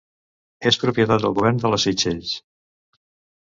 És 0.69 0.79
propietat 0.83 1.25
del 1.25 1.35
govern 1.41 1.61
de 1.65 1.71
les 1.75 1.87
Seychelles. 1.89 2.33